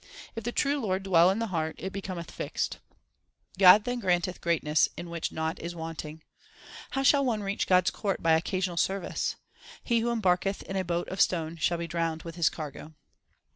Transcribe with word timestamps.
If 0.35 0.43
the 0.43 0.51
true 0.51 0.79
Lord 0.79 1.03
dwell 1.03 1.29
in 1.29 1.37
the 1.37 1.45
heart, 1.53 1.75
it 1.77 1.93
becometh 1.93 2.31
fixed. 2.31 2.79
God 3.59 3.83
then 3.83 3.99
granteth 4.01 4.41
greatness 4.41 4.89
in 4.97 5.11
which 5.11 5.31
naught 5.31 5.59
is 5.59 5.75
wanting. 5.75 6.23
How 6.89 7.03
shall 7.03 7.23
one 7.23 7.43
reach 7.43 7.67
God 7.67 7.85
s 7.85 7.91
court 7.91 8.23
by 8.23 8.31
occasional 8.33 8.77
service? 8.77 9.35
He 9.83 9.99
who 9.99 10.09
embarketh 10.11 10.63
in 10.63 10.75
a 10.75 10.83
boat 10.83 11.07
of 11.09 11.21
stone 11.21 11.55
shall 11.57 11.77
be 11.77 11.85
drowned 11.85 12.23
with 12.23 12.33
his 12.33 12.49
cargo. 12.49 12.95